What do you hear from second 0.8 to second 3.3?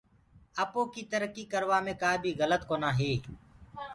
ڪيٚ ترڪيٚ ڪروآ مي ڪآبي گلت ڪونآ هي۔